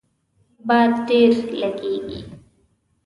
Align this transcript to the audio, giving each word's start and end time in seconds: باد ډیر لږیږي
باد 0.67 0.93
ډیر 1.07 1.31
لږیږي 1.59 2.19